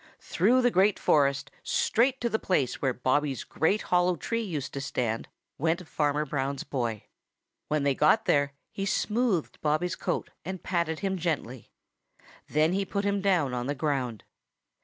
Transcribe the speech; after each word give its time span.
Through 0.19 0.63
the 0.63 0.71
Green 0.71 0.95
Forest 0.95 1.51
straight 1.61 2.19
to 2.21 2.27
the 2.27 2.39
place 2.39 2.81
where 2.81 2.91
Bobby's 2.91 3.43
great 3.43 3.83
hollow 3.83 4.15
tree 4.15 4.41
used 4.41 4.73
to 4.73 4.81
stand 4.81 5.27
went 5.59 5.87
Farmer 5.87 6.25
Brown's 6.25 6.63
boy. 6.63 7.03
When 7.67 7.83
they 7.83 7.93
got 7.93 8.25
there 8.25 8.53
he 8.71 8.87
smoothed 8.87 9.61
Bobby's 9.61 9.95
coat 9.95 10.31
and 10.43 10.63
patted 10.63 11.01
him 11.01 11.17
gently. 11.17 11.69
Then 12.49 12.73
he 12.73 12.83
put 12.83 13.05
him 13.05 13.21
down 13.21 13.53
on 13.53 13.67
the 13.67 13.75
ground. 13.75 14.23